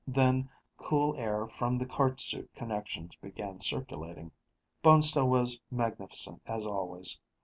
[0.07, 4.31] Then cool air from the cart suit connections began circulating.
[4.83, 7.19] Bonestell was magnificent, as always.